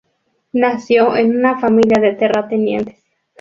Nació 0.53 1.15
en 1.15 1.37
una 1.37 1.59
familia 1.59 2.01
de 2.01 2.13
terratenientes. 2.15 3.03